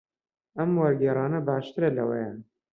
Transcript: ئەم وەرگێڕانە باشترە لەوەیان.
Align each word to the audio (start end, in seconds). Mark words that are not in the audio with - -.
ئەم 0.57 0.71
وەرگێڕانە 0.81 1.39
باشترە 1.47 1.89
لەوەیان. 1.97 2.37